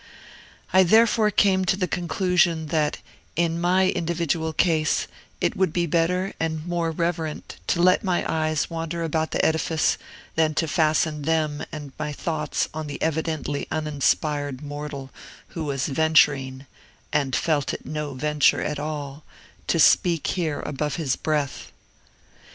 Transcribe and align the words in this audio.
I 0.73 0.81
therefore 0.81 1.29
came 1.29 1.63
to 1.65 1.77
the 1.77 1.87
conclusion, 1.87 2.69
that, 2.69 2.97
in 3.35 3.61
my 3.61 3.91
individual 3.91 4.51
case, 4.51 5.05
it 5.39 5.55
would 5.55 5.71
be 5.71 5.85
better 5.85 6.33
and 6.39 6.65
more 6.65 6.89
reverent 6.89 7.57
to 7.67 7.83
let 7.83 8.03
my 8.03 8.25
eyes 8.27 8.67
wander 8.67 9.03
about 9.03 9.29
the 9.29 9.45
edifice 9.45 9.99
than 10.33 10.55
to 10.55 10.67
fasten 10.67 11.21
them 11.21 11.63
and 11.71 11.91
my 11.99 12.11
thoughts 12.13 12.67
on 12.73 12.87
the 12.87 12.99
evidently 12.99 13.67
uninspired 13.69 14.63
mortal 14.63 15.11
who 15.49 15.65
was 15.65 15.85
venturing 15.85 16.65
and 17.13 17.35
felt 17.35 17.71
it 17.71 17.85
no 17.85 18.15
venture 18.15 18.63
at 18.63 18.79
all 18.79 19.23
to 19.67 19.79
speak 19.79 20.25
here 20.25 20.61
above 20.61 20.95
his 20.95 21.15
breath. 21.15 21.71